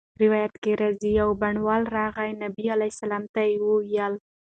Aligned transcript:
روایت 0.23 0.53
کي 0.63 0.71
راځي: 0.81 1.11
يو 1.21 1.29
بانډَوال 1.41 1.83
راغی، 1.97 2.29
نبي 2.43 2.65
عليه 2.75 2.91
السلام 2.93 3.23
ته 3.33 3.39
ئي 3.47 3.55
وويل 3.61 4.13